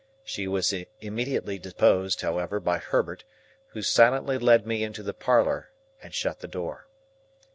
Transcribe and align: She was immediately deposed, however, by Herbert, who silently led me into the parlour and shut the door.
She 0.23 0.47
was 0.47 0.73
immediately 0.99 1.59
deposed, 1.59 2.21
however, 2.21 2.59
by 2.59 2.79
Herbert, 2.79 3.23
who 3.67 3.83
silently 3.83 4.39
led 4.39 4.65
me 4.65 4.83
into 4.83 5.03
the 5.03 5.13
parlour 5.13 5.69
and 6.01 6.11
shut 6.11 6.39
the 6.39 6.47
door. 6.47 6.87